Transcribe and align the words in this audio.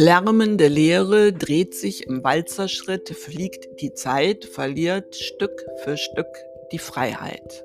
Lärmende 0.00 0.68
Leere 0.68 1.32
dreht 1.32 1.74
sich 1.74 2.06
im 2.06 2.22
Walzerschritt, 2.22 3.08
fliegt 3.08 3.80
die 3.80 3.94
Zeit, 3.94 4.44
verliert 4.44 5.16
Stück 5.16 5.64
für 5.82 5.96
Stück 5.96 6.28
die 6.70 6.78
Freiheit. 6.78 7.64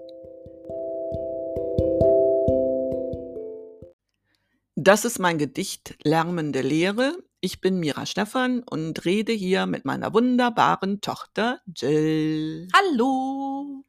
Das 4.76 5.06
ist 5.06 5.20
mein 5.20 5.38
Gedicht 5.38 5.94
Lärmende 6.04 6.62
Leere. 6.62 7.16
Ich 7.40 7.62
bin 7.62 7.80
Mira 7.80 8.08
Stephan 8.08 8.64
und 8.64 9.06
rede 9.06 9.32
hier 9.32 9.68
mit 9.68 9.86
meiner 9.86 10.12
wunderbaren 10.16 11.02
Tochter 11.02 11.62
Jill. 11.68 12.68
Hallo! 12.74 13.86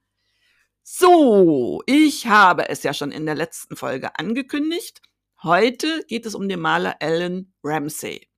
So, 0.82 1.82
ich 1.86 2.26
habe 2.26 2.68
es 2.68 2.82
ja 2.82 2.92
schon 2.92 3.10
in 3.10 3.24
der 3.24 3.36
letzten 3.36 3.74
Folge 3.74 4.18
angekündigt. 4.18 5.00
Heute 5.42 6.04
geht 6.08 6.26
es 6.26 6.34
um 6.34 6.46
den 6.46 6.60
Maler 6.60 6.96
Alan 7.00 7.50
Ramsey. 7.62 8.28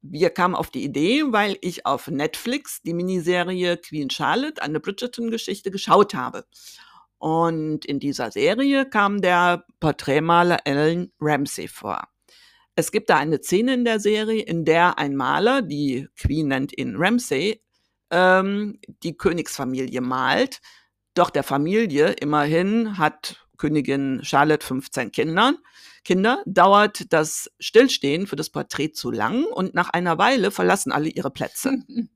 Wir 0.00 0.30
kamen 0.30 0.54
auf 0.54 0.70
die 0.70 0.84
Idee, 0.84 1.24
weil 1.28 1.58
ich 1.60 1.84
auf 1.86 2.08
Netflix 2.08 2.80
die 2.82 2.94
Miniserie 2.94 3.76
Queen 3.76 4.10
Charlotte, 4.10 4.62
eine 4.62 4.80
Bridgerton-Geschichte, 4.80 5.70
geschaut 5.70 6.14
habe. 6.14 6.44
Und 7.18 7.84
in 7.84 7.98
dieser 7.98 8.30
Serie 8.30 8.88
kam 8.88 9.20
der 9.20 9.64
Porträtmaler 9.80 10.58
Alan 10.64 11.10
Ramsey 11.20 11.66
vor. 11.66 12.08
Es 12.76 12.92
gibt 12.92 13.10
da 13.10 13.16
eine 13.16 13.42
Szene 13.42 13.74
in 13.74 13.84
der 13.84 13.98
Serie, 13.98 14.42
in 14.42 14.64
der 14.64 14.98
ein 14.98 15.16
Maler, 15.16 15.62
die 15.62 16.06
Queen 16.16 16.46
nennt 16.46 16.78
ihn 16.78 16.94
Ramsey, 16.96 17.60
ähm, 18.10 18.78
die 19.02 19.16
Königsfamilie 19.16 20.00
malt 20.00 20.60
doch 21.18 21.30
der 21.30 21.42
Familie, 21.42 22.12
immerhin 22.12 22.96
hat 22.96 23.47
Königin 23.58 24.20
Charlotte 24.22 24.64
15 24.64 25.12
Kindern, 25.12 25.58
Kinder, 26.04 26.42
dauert 26.46 27.12
das 27.12 27.50
Stillstehen 27.60 28.26
für 28.26 28.36
das 28.36 28.50
Porträt 28.50 28.92
zu 28.92 29.10
lang 29.10 29.44
und 29.44 29.74
nach 29.74 29.90
einer 29.90 30.16
Weile 30.16 30.50
verlassen 30.50 30.92
alle 30.92 31.08
ihre 31.08 31.30
Plätze. 31.30 31.82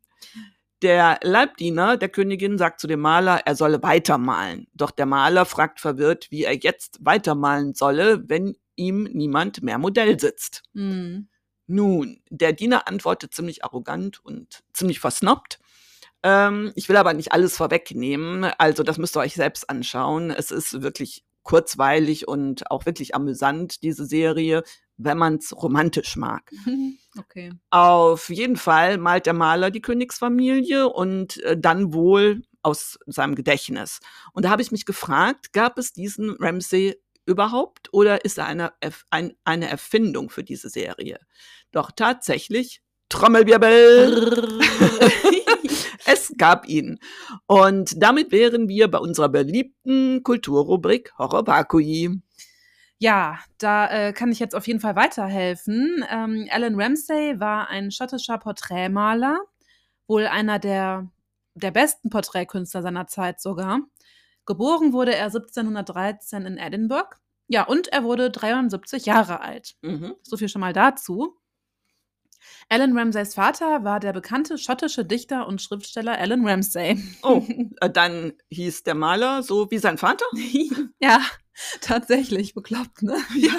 Der 0.82 1.20
Leibdiener 1.22 1.96
der 1.96 2.08
Königin 2.08 2.58
sagt 2.58 2.80
zu 2.80 2.88
dem 2.88 2.98
Maler, 2.98 3.42
er 3.44 3.54
solle 3.54 3.80
weitermalen. 3.84 4.66
Doch 4.74 4.90
der 4.90 5.06
Maler 5.06 5.44
fragt 5.44 5.78
verwirrt, 5.78 6.28
wie 6.32 6.42
er 6.42 6.56
jetzt 6.56 6.98
weitermalen 7.00 7.72
solle, 7.72 8.28
wenn 8.28 8.56
ihm 8.74 9.04
niemand 9.04 9.62
mehr 9.62 9.78
Modell 9.78 10.18
sitzt. 10.18 10.64
Mhm. 10.72 11.28
Nun, 11.68 12.20
der 12.30 12.52
Diener 12.52 12.88
antwortet 12.88 13.32
ziemlich 13.32 13.64
arrogant 13.64 14.24
und 14.24 14.64
ziemlich 14.72 14.98
versnoppt. 14.98 15.60
Ähm, 16.24 16.72
ich 16.74 16.88
will 16.88 16.96
aber 16.96 17.14
nicht 17.14 17.32
alles 17.32 17.56
vorwegnehmen. 17.56 18.44
Also 18.58 18.82
das 18.82 18.98
müsst 18.98 19.16
ihr 19.16 19.20
euch 19.20 19.34
selbst 19.34 19.70
anschauen. 19.70 20.30
Es 20.30 20.50
ist 20.50 20.82
wirklich 20.82 21.24
kurzweilig 21.42 22.28
und 22.28 22.70
auch 22.70 22.86
wirklich 22.86 23.14
amüsant, 23.14 23.82
diese 23.82 24.06
Serie, 24.06 24.62
wenn 24.96 25.18
man 25.18 25.36
es 25.36 25.54
romantisch 25.56 26.16
mag. 26.16 26.50
Okay. 27.18 27.52
Auf 27.68 28.30
jeden 28.30 28.56
Fall 28.56 28.96
malt 28.96 29.26
der 29.26 29.34
Maler 29.34 29.70
die 29.70 29.82
Königsfamilie 29.82 30.88
und 30.88 31.42
äh, 31.42 31.58
dann 31.58 31.92
wohl 31.92 32.40
aus 32.62 32.98
seinem 33.04 33.34
Gedächtnis. 33.34 34.00
Und 34.32 34.46
da 34.46 34.50
habe 34.50 34.62
ich 34.62 34.72
mich 34.72 34.86
gefragt, 34.86 35.52
gab 35.52 35.76
es 35.76 35.92
diesen 35.92 36.30
Ramsey 36.38 36.96
überhaupt 37.26 37.92
oder 37.92 38.24
ist 38.24 38.38
er 38.38 38.46
eine, 38.46 38.72
ein, 39.10 39.34
eine 39.44 39.68
Erfindung 39.68 40.30
für 40.30 40.42
diese 40.42 40.70
Serie? 40.70 41.18
Doch 41.70 41.90
tatsächlich, 41.90 42.81
Trommelwirbel! 43.12 44.58
Es 46.04 46.32
gab 46.36 46.68
ihn. 46.68 46.98
Und 47.46 48.02
damit 48.02 48.32
wären 48.32 48.68
wir 48.68 48.90
bei 48.90 48.98
unserer 48.98 49.28
beliebten 49.28 50.22
Kulturrubrik 50.24 51.12
Horror 51.16 51.46
Vakui. 51.46 52.20
Ja, 52.98 53.38
da 53.58 53.88
äh, 53.88 54.12
kann 54.12 54.32
ich 54.32 54.40
jetzt 54.40 54.54
auf 54.54 54.66
jeden 54.66 54.80
Fall 54.80 54.96
weiterhelfen. 54.96 56.04
Ähm, 56.10 56.48
Alan 56.50 56.80
Ramsay 56.80 57.38
war 57.38 57.68
ein 57.68 57.92
schottischer 57.92 58.38
Porträtmaler, 58.38 59.38
wohl 60.08 60.26
einer 60.26 60.58
der, 60.58 61.08
der 61.54 61.70
besten 61.70 62.10
Porträtkünstler 62.10 62.82
seiner 62.82 63.06
Zeit 63.06 63.40
sogar. 63.40 63.80
Geboren 64.44 64.92
wurde 64.92 65.14
er 65.14 65.26
1713 65.26 66.46
in 66.46 66.58
Edinburgh. 66.58 67.16
Ja, 67.46 67.64
und 67.64 67.88
er 67.88 68.02
wurde 68.02 68.30
73 68.30 69.06
Jahre 69.06 69.40
alt. 69.40 69.74
Mhm. 69.82 70.14
So 70.22 70.36
viel 70.36 70.48
schon 70.48 70.60
mal 70.60 70.72
dazu. 70.72 71.36
Alan 72.68 72.96
Ramsays 72.96 73.34
Vater 73.34 73.84
war 73.84 74.00
der 74.00 74.12
bekannte 74.12 74.58
schottische 74.58 75.04
Dichter 75.04 75.46
und 75.46 75.60
Schriftsteller 75.60 76.18
Alan 76.18 76.46
Ramsay. 76.46 77.02
Oh, 77.22 77.42
äh, 77.80 77.90
dann 77.90 78.32
hieß 78.50 78.84
der 78.84 78.94
Maler 78.94 79.42
so 79.42 79.70
wie 79.70 79.78
sein 79.78 79.98
Vater? 79.98 80.26
ja, 81.00 81.20
tatsächlich, 81.80 82.54
bekloppt, 82.54 83.02
ne? 83.02 83.16
Ja. 83.34 83.52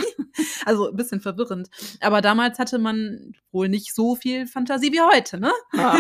Also 0.65 0.89
ein 0.89 0.95
bisschen 0.95 1.21
verwirrend. 1.21 1.69
Aber 2.01 2.21
damals 2.21 2.57
hatte 2.57 2.79
man 2.79 3.33
wohl 3.51 3.69
nicht 3.69 3.93
so 3.93 4.15
viel 4.15 4.47
Fantasie 4.47 4.91
wie 4.91 5.01
heute, 5.01 5.39
ne? 5.39 5.51
ja. 5.73 5.99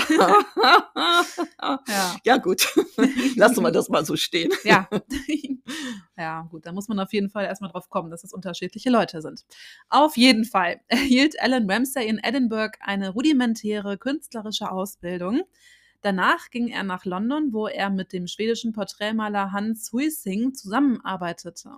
ja, 2.23 2.37
gut. 2.37 2.67
Lassen 3.35 3.61
wir 3.61 3.71
das 3.71 3.89
mal 3.89 4.05
so 4.05 4.15
stehen. 4.15 4.51
Ja. 4.63 4.87
Ja, 6.17 6.47
gut, 6.49 6.65
da 6.65 6.71
muss 6.71 6.87
man 6.87 6.99
auf 6.99 7.11
jeden 7.11 7.29
Fall 7.29 7.45
erstmal 7.45 7.69
drauf 7.71 7.89
kommen, 7.89 8.09
dass 8.09 8.23
es 8.23 8.33
unterschiedliche 8.33 8.89
Leute 8.89 9.21
sind. 9.21 9.45
Auf 9.89 10.15
jeden 10.17 10.45
Fall 10.45 10.79
erhielt 10.87 11.39
Alan 11.41 11.69
Ramsay 11.69 12.07
in 12.07 12.19
Edinburgh 12.19 12.77
eine 12.79 13.09
rudimentäre 13.09 13.97
künstlerische 13.97 14.71
Ausbildung. 14.71 15.41
Danach 16.03 16.49
ging 16.49 16.67
er 16.67 16.83
nach 16.83 17.05
London, 17.05 17.53
wo 17.53 17.67
er 17.67 17.89
mit 17.89 18.11
dem 18.11 18.27
schwedischen 18.27 18.73
Porträtmaler 18.73 19.53
Hans 19.53 19.93
Huising 19.93 20.53
zusammenarbeitete. 20.53 21.69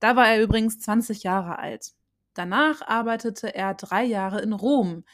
Da 0.00 0.16
war 0.16 0.28
er 0.28 0.42
übrigens 0.42 0.80
20 0.80 1.22
Jahre 1.22 1.60
alt. 1.60 1.92
Danach 2.34 2.82
arbeitete 2.82 3.54
er 3.54 3.74
drei 3.74 4.02
Jahre 4.02 4.40
in 4.40 4.52
Rom. 4.52 5.04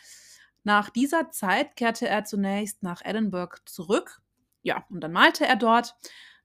Nach 0.64 0.88
dieser 0.88 1.30
Zeit 1.30 1.76
kehrte 1.76 2.08
er 2.08 2.24
zunächst 2.24 2.82
nach 2.82 3.04
Edinburgh 3.04 3.58
zurück. 3.66 4.22
Ja, 4.62 4.86
und 4.88 5.02
dann 5.02 5.12
malte 5.12 5.46
er 5.46 5.56
dort. 5.56 5.94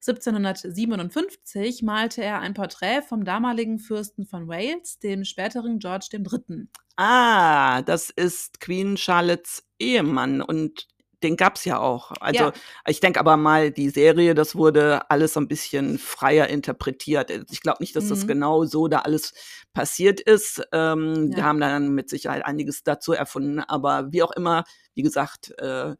1757 0.05 1.81
malte 1.81 2.23
er 2.23 2.41
ein 2.41 2.53
Porträt 2.53 3.03
vom 3.03 3.23
damaligen 3.23 3.79
Fürsten 3.79 4.25
von 4.25 4.49
Wales, 4.49 4.99
dem 4.99 5.23
späteren 5.23 5.79
George 5.79 6.09
III. 6.11 6.67
Ah, 6.97 7.81
das 7.83 8.09
ist 8.09 8.59
Queen 8.59 8.97
Charlottes 8.97 9.63
Ehemann 9.79 10.41
und 10.41 10.87
den 11.25 11.37
gab 11.37 11.55
es 11.55 11.65
ja 11.65 11.79
auch. 11.79 12.11
Also 12.19 12.45
ja. 12.45 12.53
ich 12.87 12.99
denke 12.99 13.19
aber 13.19 13.35
mal, 13.35 13.71
die 13.71 13.89
Serie, 13.89 14.35
das 14.35 14.55
wurde 14.55 15.09
alles 15.09 15.33
so 15.33 15.39
ein 15.39 15.47
bisschen 15.47 15.97
freier 15.97 16.47
interpretiert. 16.47 17.31
Ich 17.51 17.61
glaube 17.61 17.81
nicht, 17.81 17.95
dass 17.95 18.05
mhm. 18.05 18.09
das 18.09 18.27
genau 18.27 18.65
so 18.65 18.87
da 18.87 18.99
alles 18.99 19.33
passiert 19.73 20.21
ist. 20.21 20.61
Ähm, 20.71 21.31
ja. 21.31 21.37
Wir 21.37 21.43
haben 21.45 21.59
dann 21.59 21.93
mit 21.93 22.09
Sicherheit 22.09 22.45
einiges 22.45 22.83
dazu 22.83 23.13
erfunden, 23.13 23.59
aber 23.59 24.11
wie 24.11 24.23
auch 24.23 24.31
immer, 24.31 24.63
wie 24.93 25.01
gesagt, 25.01 25.51
äh, 25.59 25.95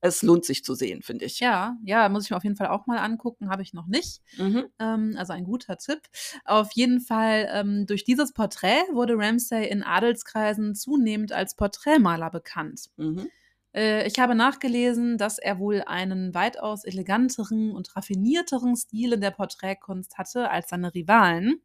es 0.00 0.22
lohnt 0.22 0.44
sich 0.44 0.64
zu 0.64 0.74
sehen, 0.74 1.02
finde 1.02 1.24
ich. 1.24 1.40
Ja, 1.40 1.76
ja, 1.84 2.08
muss 2.08 2.24
ich 2.24 2.30
mir 2.30 2.36
auf 2.36 2.44
jeden 2.44 2.54
Fall 2.54 2.68
auch 2.68 2.86
mal 2.86 2.98
angucken, 2.98 3.50
habe 3.50 3.62
ich 3.62 3.74
noch 3.74 3.88
nicht. 3.88 4.22
Mhm. 4.36 4.66
Ähm, 4.78 5.16
also 5.18 5.32
ein 5.32 5.44
guter 5.44 5.76
Tipp. 5.76 6.02
Auf 6.44 6.70
jeden 6.72 7.00
Fall, 7.00 7.48
ähm, 7.52 7.84
durch 7.86 8.04
dieses 8.04 8.32
Porträt 8.32 8.84
wurde 8.92 9.14
Ramsay 9.16 9.68
in 9.68 9.82
Adelskreisen 9.82 10.76
zunehmend 10.76 11.32
als 11.32 11.56
Porträtmaler 11.56 12.30
bekannt. 12.30 12.90
Mhm. 12.96 13.28
Äh, 13.74 14.06
ich 14.06 14.18
habe 14.18 14.34
nachgelesen, 14.34 15.18
dass 15.18 15.38
er 15.38 15.58
wohl 15.58 15.82
einen 15.86 16.34
weitaus 16.34 16.84
eleganteren 16.84 17.72
und 17.72 17.94
raffinierteren 17.96 18.76
Stil 18.76 19.12
in 19.14 19.20
der 19.20 19.30
Porträtkunst 19.30 20.18
hatte 20.18 20.50
als 20.50 20.70
seine 20.70 20.94
Rivalen. 20.94 21.62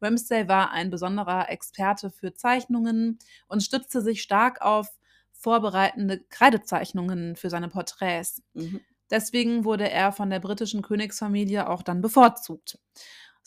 Ramsay 0.00 0.48
war 0.48 0.70
ein 0.72 0.90
besonderer 0.90 1.50
Experte 1.50 2.10
für 2.10 2.34
Zeichnungen 2.34 3.18
und 3.48 3.62
stützte 3.62 4.00
sich 4.02 4.22
stark 4.22 4.62
auf 4.62 4.88
vorbereitende 5.32 6.20
Kreidezeichnungen 6.28 7.36
für 7.36 7.50
seine 7.50 7.68
Porträts. 7.68 8.42
Mhm. 8.54 8.80
Deswegen 9.10 9.64
wurde 9.64 9.90
er 9.90 10.12
von 10.12 10.30
der 10.30 10.38
britischen 10.38 10.82
Königsfamilie 10.82 11.68
auch 11.68 11.82
dann 11.82 12.00
bevorzugt. 12.00 12.78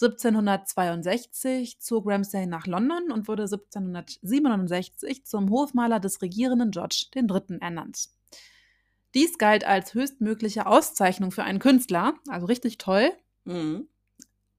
1762 0.02 1.80
zog 1.80 2.08
Ramsay 2.08 2.46
nach 2.46 2.68
London 2.68 3.12
und 3.12 3.28
wurde 3.28 3.44
1767 3.44 5.26
zum 5.26 5.50
Hofmaler 5.50 6.00
des 6.00 6.22
regierenden 6.22 6.72
George 6.72 7.06
III. 7.16 7.60
ernannt. 7.62 8.10
Dies 9.14 9.38
galt 9.38 9.64
als 9.64 9.94
höchstmögliche 9.94 10.66
Auszeichnung 10.66 11.32
für 11.32 11.44
einen 11.44 11.60
Künstler, 11.60 12.16
also 12.28 12.48
richtig 12.48 12.80
toll. 12.80 13.12
Mhm. 13.46 13.88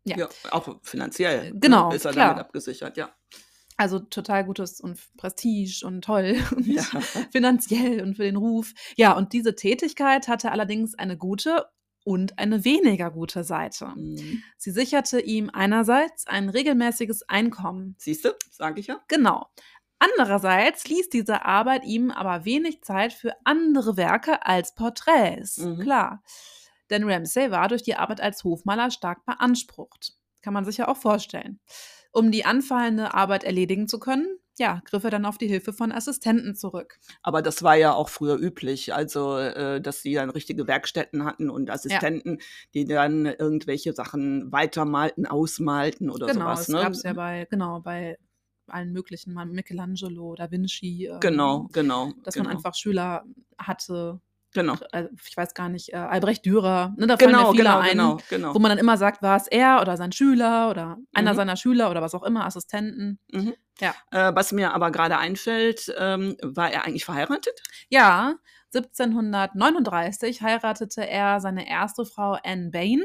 Ja. 0.05 0.19
ja. 0.19 0.29
auch 0.51 0.79
finanziell 0.83 1.53
ne, 1.53 1.61
genau, 1.61 1.91
ist 1.91 2.05
er 2.05 2.13
klar. 2.13 2.29
damit 2.31 2.45
abgesichert, 2.45 2.97
ja. 2.97 3.11
Also 3.77 3.99
total 3.99 4.45
gutes 4.45 4.81
und 4.81 5.01
Prestige 5.17 5.85
und 5.85 6.03
toll 6.03 6.37
und 6.57 6.67
ja. 6.67 6.83
finanziell 7.33 8.03
und 8.03 8.15
für 8.17 8.23
den 8.23 8.37
Ruf. 8.37 8.73
Ja, 8.97 9.13
und 9.13 9.33
diese 9.33 9.57
Tätigkeit 9.57 10.29
hatte 10.29 10.53
allerdings 10.53 10.95
eine 10.95 11.17
gute 11.17 11.67
und 12.05 12.39
eine 12.39 12.65
weniger 12.65 13.11
gute 13.11 13.43
Seite. 13.45 13.93
Mhm. 13.97 14.43
Sie 14.57 14.71
sicherte 14.71 15.21
ihm 15.21 15.51
einerseits 15.53 16.27
ein 16.27 16.49
regelmäßiges 16.51 17.29
Einkommen. 17.29 17.97
Siehst 17.99 18.25
du, 18.25 18.31
sage 18.51 18.81
ich 18.81 18.87
ja. 18.87 19.01
Genau. 19.09 19.47
Andererseits 19.99 20.87
ließ 20.87 21.09
diese 21.09 21.45
Arbeit 21.45 21.85
ihm 21.85 22.11
aber 22.11 22.45
wenig 22.45 22.83
Zeit 22.83 23.13
für 23.13 23.33
andere 23.45 23.97
Werke 23.97 24.45
als 24.45 24.75
Porträts. 24.75 25.59
Mhm. 25.59 25.81
Klar. 25.81 26.23
Denn 26.91 27.09
Ramsay 27.11 27.51
war 27.51 27.69
durch 27.69 27.83
die 27.83 27.97
Arbeit 27.97 28.21
als 28.21 28.45
Hofmaler 28.45 28.91
stark 28.91 29.25
beansprucht. 29.25 30.13
Kann 30.43 30.53
man 30.53 30.67
sich 30.67 30.77
ja 30.77 30.89
auch 30.89 30.99
vorstellen. 30.99 31.59
Um 32.13 32.31
die 32.31 32.45
anfallende 32.45 33.15
Arbeit 33.15 33.45
erledigen 33.45 33.89
zu 33.89 33.99
können, 33.99 34.39
ja, 34.59 34.81
griff 34.85 35.05
er 35.05 35.11
dann 35.11 35.25
auf 35.25 35.39
die 35.39 35.49
Hilfe 35.49 35.73
von 35.73 35.93
Assistenten 35.93 36.55
zurück. 36.55 36.99
Aber 37.23 37.43
das 37.43 37.63
war 37.63 37.77
ja 37.77 37.93
auch 37.93 38.09
früher 38.09 38.37
üblich, 38.37 38.95
also 38.95 39.39
äh, 39.39 39.81
dass 39.81 40.03
sie 40.03 40.15
dann 40.15 40.31
richtige 40.31 40.67
Werkstätten 40.67 41.25
hatten 41.25 41.51
und 41.51 41.71
Assistenten, 41.71 42.39
ja. 42.39 42.45
die 42.75 42.85
dann 42.85 43.27
irgendwelche 43.27 43.93
Sachen 43.93 44.53
weitermalten, 44.53 45.27
ausmalten 45.27 46.11
oder 46.11 46.27
genau, 46.27 46.41
sowas. 46.41 46.67
Genau, 46.67 46.79
ne? 46.79 46.85
gab 46.85 46.93
es 46.93 47.03
ja 47.03 47.13
bei, 47.13 47.47
genau, 47.51 47.81
bei 47.81 48.19
allen 48.69 48.93
möglichen, 48.93 49.35
Michelangelo, 49.35 50.35
Da 50.35 50.51
Vinci. 50.51 51.07
Ähm, 51.07 51.21
genau, 51.21 51.69
genau. 51.73 52.13
Dass 52.23 52.35
genau. 52.35 52.49
man 52.49 52.57
einfach 52.57 52.75
Schüler 52.75 53.25
hatte, 53.59 54.21
Genau. 54.55 54.77
Also 54.93 55.11
ich 55.27 55.37
weiß 55.37 55.53
gar 55.53 55.69
nicht, 55.69 55.93
äh, 55.93 55.97
Albrecht 55.97 56.47
Dürer, 56.47 56.95
ne, 56.97 57.07
da 57.07 57.17
genau, 57.17 57.33
fallen 57.33 57.47
mir 57.47 57.51
viele 57.51 57.65
genau, 57.65 57.79
ein, 57.79 57.91
genau, 57.91 58.19
genau. 58.31 58.55
wo 58.55 58.59
man 58.61 58.71
dann 58.71 58.79
immer 58.79 58.97
sagt, 58.97 59.21
war 59.21 59.37
es 59.37 59.49
er 59.49 59.81
oder 59.83 59.97
sein 59.97 60.13
Schüler 60.13 60.71
oder 60.71 60.97
einer 61.13 61.33
mhm. 61.33 61.37
seiner 61.37 61.57
Schüler 61.57 61.91
oder 61.91 62.01
was 62.01 62.15
auch 62.15 62.23
immer, 62.23 62.47
Assistenten. 62.47 63.19
Mhm. 63.33 63.55
Ja. 63.81 63.95
Äh, 64.13 64.33
was 64.35 64.53
mir 64.53 64.73
aber 64.73 64.93
gerade 64.93 65.19
einfällt, 65.19 65.93
ähm, 65.99 66.37
war 66.41 66.73
er 66.73 66.85
eigentlich 66.85 67.05
verheiratet? 67.05 67.61
Ja, 67.89 68.37
1739 68.73 70.41
heiratete 70.41 71.07
er 71.07 71.41
seine 71.41 71.69
erste 71.69 72.05
Frau 72.05 72.39
Anne 72.43 72.71
Bain. 72.71 73.03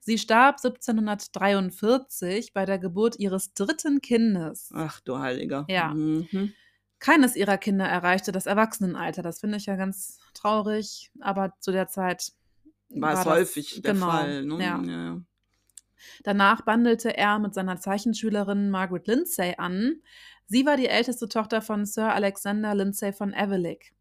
Sie 0.00 0.18
starb 0.18 0.56
1743 0.56 2.52
bei 2.52 2.64
der 2.64 2.78
Geburt 2.78 3.18
ihres 3.18 3.54
dritten 3.54 4.00
Kindes. 4.00 4.70
Ach 4.74 5.00
du 5.00 5.18
Heiliger. 5.18 5.64
Ja. 5.68 5.94
Mhm. 5.94 6.54
Keines 7.02 7.34
ihrer 7.34 7.58
Kinder 7.58 7.84
erreichte 7.84 8.30
das 8.30 8.46
Erwachsenenalter. 8.46 9.22
Das 9.22 9.40
finde 9.40 9.56
ich 9.56 9.66
ja 9.66 9.74
ganz 9.74 10.20
traurig, 10.34 11.10
aber 11.18 11.52
zu 11.58 11.72
der 11.72 11.88
Zeit 11.88 12.30
war, 12.90 13.14
war 13.14 13.20
es 13.20 13.26
häufig 13.26 13.82
der 13.82 13.94
genau, 13.94 14.06
Fall. 14.06 14.44
Ne? 14.44 14.62
Ja. 14.62 14.80
Ja. 14.80 15.20
Danach 16.22 16.60
bandelte 16.60 17.16
er 17.16 17.40
mit 17.40 17.54
seiner 17.54 17.80
Zeichenschülerin 17.80 18.70
Margaret 18.70 19.08
Lindsay 19.08 19.56
an. 19.58 19.96
Sie 20.46 20.64
war 20.64 20.76
die 20.76 20.86
älteste 20.86 21.28
Tochter 21.28 21.60
von 21.60 21.86
Sir 21.86 22.14
Alexander 22.14 22.72
Lindsay 22.72 23.12
von 23.12 23.32
Evelick. 23.34 23.92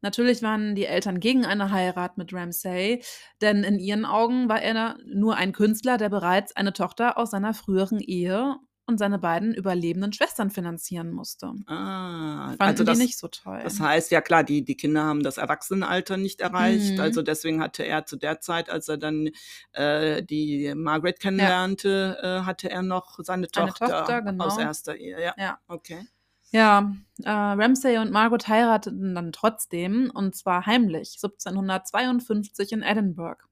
Natürlich 0.00 0.42
waren 0.42 0.74
die 0.74 0.86
Eltern 0.86 1.20
gegen 1.20 1.46
eine 1.46 1.70
Heirat 1.70 2.18
mit 2.18 2.34
Ramsay, 2.34 3.00
denn 3.40 3.62
in 3.62 3.78
ihren 3.78 4.04
Augen 4.04 4.48
war 4.48 4.60
er 4.60 4.98
nur 5.06 5.36
ein 5.36 5.52
Künstler, 5.52 5.98
der 5.98 6.08
bereits 6.08 6.56
eine 6.56 6.72
Tochter 6.72 7.16
aus 7.16 7.30
seiner 7.30 7.54
früheren 7.54 8.00
Ehe 8.00 8.56
und 8.90 8.98
seine 8.98 9.18
beiden 9.18 9.54
überlebenden 9.54 10.12
Schwestern 10.12 10.50
finanzieren 10.50 11.10
musste. 11.12 11.52
Ah, 11.66 12.48
Fanden 12.48 12.62
also 12.62 12.84
das, 12.84 12.98
die 12.98 13.04
nicht 13.04 13.16
so 13.18 13.28
toll. 13.28 13.60
das 13.64 13.80
heißt, 13.80 14.10
ja 14.10 14.20
klar, 14.20 14.44
die, 14.44 14.62
die 14.62 14.76
Kinder 14.76 15.04
haben 15.04 15.22
das 15.22 15.38
Erwachsenenalter 15.38 16.16
nicht 16.18 16.40
erreicht. 16.40 16.94
Mhm. 16.94 17.00
Also 17.00 17.22
deswegen 17.22 17.62
hatte 17.62 17.84
er 17.84 18.04
zu 18.04 18.16
der 18.16 18.40
Zeit, 18.40 18.68
als 18.68 18.88
er 18.88 18.98
dann 18.98 19.30
äh, 19.72 20.22
die 20.22 20.74
Margaret 20.74 21.20
kennenlernte, 21.20 22.18
äh, 22.22 22.44
hatte 22.44 22.70
er 22.70 22.82
noch 22.82 23.18
seine 23.22 23.48
Eine 23.54 23.68
Tochter, 23.68 23.86
Tochter, 23.86 24.22
genau. 24.22 24.44
aus 24.44 24.58
erster 24.58 24.96
Ehe. 24.96 25.20
Ja, 25.22 25.34
Ja. 25.38 25.58
okay. 25.68 26.06
Ja, 26.52 26.92
äh, 27.22 27.30
Ramsay 27.30 27.98
und 27.98 28.10
Margaret 28.10 28.48
heirateten 28.48 29.14
dann 29.14 29.30
trotzdem, 29.30 30.10
und 30.12 30.34
zwar 30.34 30.66
heimlich, 30.66 31.14
1752 31.22 32.72
in 32.72 32.82
Edinburgh. 32.82 33.44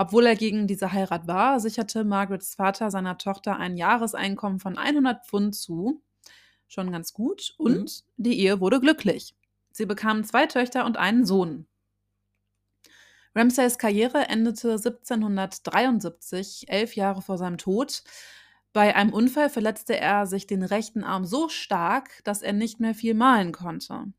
Obwohl 0.00 0.26
er 0.26 0.36
gegen 0.36 0.68
diese 0.68 0.92
Heirat 0.92 1.26
war, 1.26 1.58
sicherte 1.58 2.04
Margarets 2.04 2.54
Vater 2.54 2.92
seiner 2.92 3.18
Tochter 3.18 3.56
ein 3.56 3.76
Jahreseinkommen 3.76 4.60
von 4.60 4.78
100 4.78 5.26
Pfund 5.26 5.56
zu. 5.56 6.00
Schon 6.68 6.92
ganz 6.92 7.12
gut. 7.12 7.54
Und 7.58 7.80
Mhm. 7.80 7.88
die 8.16 8.38
Ehe 8.38 8.60
wurde 8.60 8.78
glücklich. 8.78 9.34
Sie 9.72 9.86
bekamen 9.86 10.22
zwei 10.22 10.46
Töchter 10.46 10.84
und 10.86 10.96
einen 10.98 11.26
Sohn. 11.26 11.66
Ramsays 13.34 13.76
Karriere 13.76 14.28
endete 14.28 14.78
1773, 14.78 16.66
elf 16.68 16.94
Jahre 16.94 17.20
vor 17.20 17.36
seinem 17.36 17.58
Tod. 17.58 18.04
Bei 18.72 18.94
einem 18.94 19.12
Unfall 19.12 19.50
verletzte 19.50 19.96
er 19.98 20.26
sich 20.26 20.46
den 20.46 20.62
rechten 20.62 21.02
Arm 21.02 21.24
so 21.24 21.48
stark, 21.48 22.22
dass 22.22 22.42
er 22.42 22.52
nicht 22.52 22.78
mehr 22.78 22.94
viel 22.94 23.14
malen 23.14 23.50
konnte. 23.50 24.12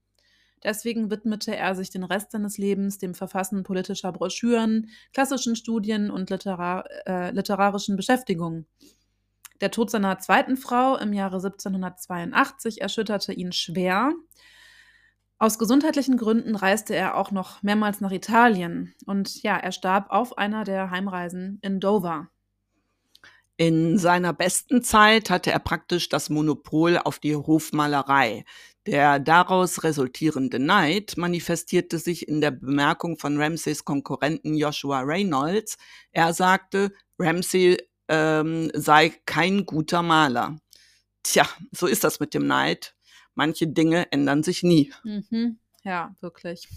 Deswegen 0.64 1.10
widmete 1.10 1.56
er 1.56 1.76
sich 1.76 1.90
den 1.90 2.04
Rest 2.04 2.32
seines 2.32 2.58
Lebens 2.58 2.98
dem 2.98 3.16
Verfassen 3.16 3.64
politischer 3.64 4.12
Broschüren, 4.12 4.90
klassischen 5.14 5.56
Studien 5.56 6.12
und 6.12 6.30
literar 6.30 6.86
äh, 7.06 7.32
literarischen 7.32 7.96
Beschäftigungen. 7.96 8.68
Der 9.62 9.72
Tod 9.72 9.92
seiner 9.92 10.20
zweiten 10.20 10.58
Frau 10.58 10.98
im 10.98 11.14
Jahre 11.14 11.38
1782 11.38 12.82
erschütterte 12.82 13.34
ihn 13.34 13.52
schwer. 13.52 14.14
Aus 15.38 15.58
gesundheitlichen 15.58 16.18
Gründen 16.18 16.56
reiste 16.56 16.96
er 16.96 17.16
auch 17.16 17.32
noch 17.32 17.64
mehrmals 17.64 18.02
nach 18.02 18.12
Italien 18.12 18.94
und 19.06 19.42
ja, 19.44 19.58
er 19.58 19.72
starb 19.72 20.10
auf 20.10 20.38
einer 20.38 20.66
der 20.66 20.92
Heimreisen 20.92 21.60
in 21.62 21.80
Dover. 21.80 22.30
In 23.56 23.98
seiner 23.98 24.32
besten 24.32 24.84
Zeit 24.84 25.30
hatte 25.30 25.52
er 25.52 25.60
praktisch 25.60 26.08
das 26.08 26.30
Monopol 26.30 26.98
auf 26.98 27.20
die 27.20 27.36
Hofmalerei. 27.36 28.46
Der 28.90 29.20
daraus 29.20 29.84
resultierende 29.84 30.58
Neid 30.58 31.16
manifestierte 31.16 32.00
sich 32.00 32.28
in 32.28 32.42
der 32.42 32.50
Bemerkung 32.50 33.20
von 33.20 33.40
Ramsays 33.40 33.86
Konkurrenten 33.86 34.56
Joshua 34.56 35.02
Reynolds. 35.02 35.78
Er 36.12 36.34
sagte, 36.34 36.92
Ramsay 37.20 37.78
ähm, 38.08 38.72
sei 38.74 39.10
kein 39.28 39.68
guter 39.68 40.02
Maler. 40.02 40.58
Tja, 41.22 41.48
so 41.72 41.86
ist 41.86 42.04
das 42.04 42.20
mit 42.20 42.34
dem 42.34 42.48
Neid. 42.48 42.96
Manche 43.36 43.68
Dinge 43.68 44.12
ändern 44.12 44.42
sich 44.42 44.64
nie. 44.64 44.92
Mhm. 45.04 45.60
Ja, 45.84 46.16
wirklich. 46.20 46.68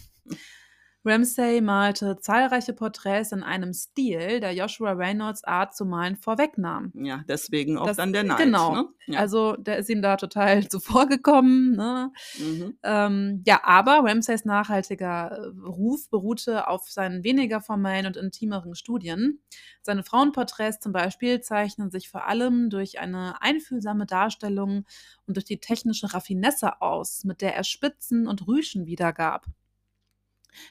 Ramsay 1.05 1.61
malte 1.61 2.17
zahlreiche 2.21 2.73
Porträts 2.73 3.33
in 3.33 3.43
einem 3.43 3.73
Stil, 3.75 4.39
der 4.41 4.53
Joshua 4.55 4.93
Reynolds 4.93 5.43
Art 5.45 5.75
zu 5.75 5.85
malen 5.85 6.17
vorwegnahm. 6.17 6.93
Ja, 6.95 7.25
deswegen 7.29 7.77
auch 7.77 7.87
Das- 7.87 7.97
dann 7.97 8.13
der 8.13 8.23
Neid. 8.23 8.39
genau. 8.39 8.75
Ne? 8.75 8.85
Ja. 9.07 9.19
Also 9.19 9.57
der 9.57 9.79
ist 9.79 9.91
ihm 9.91 10.01
da 10.01 10.17
total 10.17 10.69
zuvorgekommen. 10.69 11.73
Ne? 11.77 12.13
mhm. 12.39 12.79
Ähm, 12.85 13.43
ja, 13.47 13.61
aber 13.65 14.05
Ramsays 14.05 14.45
nachhaltiger 14.45 15.31
äh, 15.33 15.67
Ruf 15.67 16.09
beruhte 16.09 16.69
auf 16.69 16.89
seinen 16.89 17.25
weniger 17.25 17.61
formellen 17.61 18.07
und 18.07 18.17
intimeren 18.17 18.75
Studien. 18.77 19.41
Seine 19.83 20.05
Frauenporträts 20.05 20.79
zum 20.79 20.93
Beispiel 20.93 21.41
zeichnen 21.41 21.91
sich 21.91 22.09
vor 22.09 22.29
allem 22.29 22.71
durch 22.71 23.01
eine 23.01 23.43
einfühlsame 23.43 24.07
Darstellung 24.07 24.85
und 25.27 25.37
durch 25.37 25.45
die 25.47 25.59
technische 25.59 26.15
Raffinesse 26.15 26.81
aus, 26.81 27.25
mit 27.25 27.41
der 27.41 27.57
er 27.57 27.65
Spitzen 27.65 28.29
und 28.29 28.47
Rüschen 28.47 28.87
wiedergab. 28.87 29.47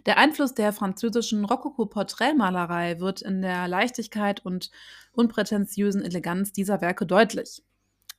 Der 0.06 0.18
Einfluss 0.18 0.54
der 0.54 0.74
französischen 0.74 1.46
Rokoko-Porträtmalerei 1.46 3.00
wird 3.00 3.22
in 3.22 3.42
der 3.42 3.68
Leichtigkeit 3.68 4.46
und 4.46 4.72
unprätentiösen 5.12 6.04
Eleganz 6.04 6.52
dieser 6.52 6.82
Werke 6.82 7.06
deutlich. 7.06 7.64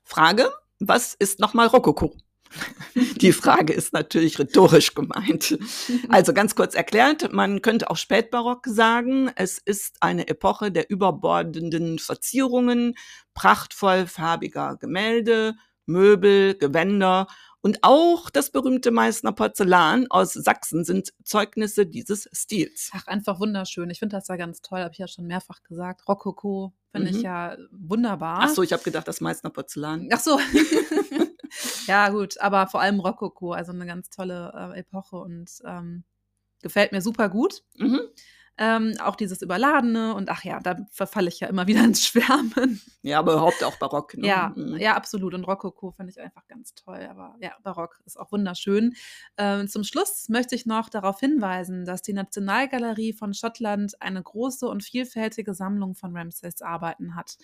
Frage, 0.04 0.52
was 0.78 1.14
ist 1.14 1.38
nochmal 1.38 1.68
Rokoko? 1.68 2.14
Die 2.94 3.32
Frage 3.32 3.72
ist 3.72 3.92
natürlich 3.92 4.38
rhetorisch 4.38 4.94
gemeint. 4.94 5.58
Also 6.08 6.32
ganz 6.34 6.54
kurz 6.54 6.74
erklärt, 6.74 7.32
man 7.32 7.62
könnte 7.62 7.90
auch 7.90 7.96
Spätbarock 7.96 8.66
sagen. 8.66 9.30
Es 9.36 9.58
ist 9.58 9.96
eine 10.00 10.28
Epoche 10.28 10.70
der 10.70 10.90
überbordenden 10.90 11.98
Verzierungen, 11.98 12.94
prachtvoll 13.34 14.06
farbiger 14.06 14.76
Gemälde, 14.76 15.54
Möbel, 15.86 16.54
Gewänder 16.54 17.26
und 17.62 17.78
auch 17.82 18.28
das 18.28 18.50
berühmte 18.50 18.90
Meißner 18.90 19.32
Porzellan 19.32 20.06
aus 20.10 20.32
Sachsen 20.34 20.84
sind 20.84 21.12
Zeugnisse 21.24 21.86
dieses 21.86 22.28
Stils. 22.32 22.90
Ach, 22.92 23.06
einfach 23.06 23.40
wunderschön. 23.40 23.88
Ich 23.90 24.00
finde 24.00 24.16
das 24.16 24.28
ja 24.28 24.36
ganz 24.36 24.60
toll, 24.62 24.80
habe 24.80 24.92
ich 24.92 24.98
ja 24.98 25.08
schon 25.08 25.26
mehrfach 25.26 25.62
gesagt. 25.62 26.06
Rokoko 26.08 26.72
finde 26.90 27.10
ich 27.10 27.18
Mhm. 27.18 27.22
ja 27.22 27.56
wunderbar. 27.70 28.40
Ach 28.42 28.48
so, 28.50 28.62
ich 28.62 28.72
habe 28.72 28.82
gedacht, 28.82 29.08
das 29.08 29.20
Meißner 29.20 29.50
Porzellan. 29.50 30.08
Ach 30.12 30.20
so. 30.20 30.38
ja, 31.86 32.08
gut, 32.10 32.38
aber 32.40 32.66
vor 32.66 32.80
allem 32.80 33.00
Rokoko, 33.00 33.52
also 33.52 33.72
eine 33.72 33.86
ganz 33.86 34.10
tolle 34.10 34.72
äh, 34.74 34.80
Epoche 34.80 35.16
und 35.16 35.50
ähm, 35.64 36.04
gefällt 36.62 36.92
mir 36.92 37.02
super 37.02 37.28
gut. 37.28 37.62
Mhm. 37.76 38.00
Ähm, 38.58 38.94
auch 39.02 39.16
dieses 39.16 39.40
Überladene 39.40 40.14
und 40.14 40.28
ach 40.28 40.44
ja, 40.44 40.60
da 40.60 40.76
verfalle 40.92 41.28
ich 41.28 41.40
ja 41.40 41.48
immer 41.48 41.66
wieder 41.68 41.82
ins 41.82 42.06
Schwärmen. 42.06 42.80
Ja, 43.02 43.18
aber 43.18 43.32
überhaupt 43.32 43.64
auch 43.64 43.76
Barock. 43.76 44.14
Ne? 44.16 44.26
Ja, 44.28 44.52
Mhm. 44.54 44.76
ja, 44.76 44.94
absolut. 44.94 45.32
Und 45.34 45.44
Rokoko 45.44 45.90
finde 45.90 46.12
ich 46.12 46.20
einfach 46.20 46.46
ganz 46.48 46.74
toll. 46.74 47.06
Aber 47.10 47.34
ja, 47.40 47.52
Barock 47.62 48.00
ist 48.04 48.20
auch 48.20 48.30
wunderschön. 48.30 48.94
Ähm, 49.38 49.68
zum 49.68 49.84
Schluss 49.84 50.28
möchte 50.28 50.54
ich 50.54 50.66
noch 50.66 50.90
darauf 50.90 51.18
hinweisen, 51.18 51.84
dass 51.86 52.02
die 52.02 52.12
Nationalgalerie 52.12 53.14
von 53.14 53.32
Schottland 53.34 54.00
eine 54.02 54.22
große 54.22 54.68
und 54.68 54.84
vielfältige 54.84 55.54
Sammlung 55.54 55.94
von 55.94 56.14
Ramsays 56.16 56.60
Arbeiten 56.62 57.14
hat. 57.16 57.36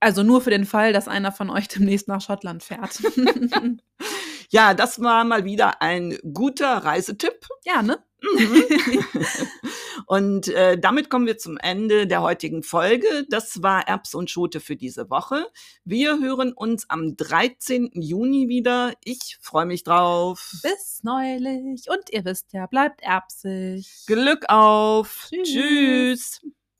Also 0.00 0.22
nur 0.22 0.42
für 0.42 0.50
den 0.50 0.66
Fall, 0.66 0.92
dass 0.92 1.08
einer 1.08 1.32
von 1.32 1.48
euch 1.48 1.68
demnächst 1.68 2.06
nach 2.08 2.20
Schottland 2.20 2.62
fährt. 2.62 3.00
Ja, 4.50 4.74
das 4.74 5.00
war 5.00 5.24
mal 5.24 5.44
wieder 5.44 5.80
ein 5.82 6.16
guter 6.32 6.76
Reisetipp. 6.84 7.48
ja, 7.64 7.82
ne? 7.82 7.98
Mhm. 8.22 8.62
und 10.06 10.48
äh, 10.48 10.78
damit 10.78 11.10
kommen 11.10 11.26
wir 11.26 11.38
zum 11.38 11.56
Ende 11.58 12.06
der 12.06 12.22
heutigen 12.22 12.62
Folge. 12.62 13.06
Das 13.28 13.62
war 13.62 13.86
Erbs 13.86 14.14
und 14.14 14.30
Schote 14.30 14.60
für 14.60 14.76
diese 14.76 15.10
Woche. 15.10 15.46
Wir 15.84 16.20
hören 16.20 16.52
uns 16.52 16.88
am 16.90 17.16
13. 17.16 17.90
Juni 17.94 18.48
wieder. 18.48 18.92
Ich 19.04 19.38
freue 19.40 19.66
mich 19.66 19.84
drauf. 19.84 20.52
Bis 20.62 21.00
neulich. 21.02 21.88
Und 21.88 22.10
ihr 22.10 22.24
wisst 22.24 22.52
ja, 22.52 22.66
bleibt 22.66 23.02
erbsig. 23.02 24.04
Glück 24.06 24.44
auf. 24.48 25.28
Tschüss. 25.30 26.40
Tschüss. 26.40 26.63